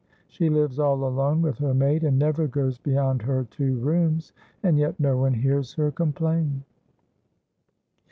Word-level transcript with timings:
She 0.29 0.49
lives 0.49 0.79
all 0.79 1.03
alone 1.07 1.43
with 1.43 1.59
her 1.59 1.75
maid, 1.75 2.03
and 2.03 2.17
never 2.17 2.47
goes 2.47 2.79
beyond 2.79 3.21
her 3.21 3.43
two 3.43 3.75
rooms, 3.75 4.33
and 4.63 4.79
yet 4.79 4.99
no 4.99 5.15
one 5.15 5.35
hears 5.35 5.73
her 5.75 5.91
complain." 5.91 6.63